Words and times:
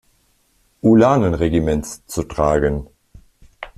Ulanenregiments 0.81 2.05
zu 2.07 2.23
tragen. 2.23 2.87